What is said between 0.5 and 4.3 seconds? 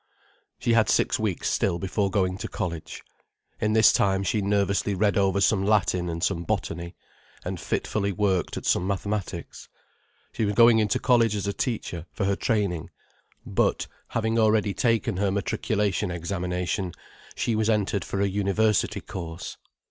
She had six weeks still before going to college. In this time